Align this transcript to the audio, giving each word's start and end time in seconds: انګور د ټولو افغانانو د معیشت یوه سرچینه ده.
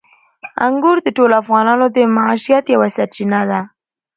انګور 0.65 0.97
د 1.03 1.07
ټولو 1.17 1.33
افغانانو 1.43 1.85
د 1.95 1.97
معیشت 2.15 2.65
یوه 2.75 2.87
سرچینه 2.95 3.41
ده. 3.49 3.59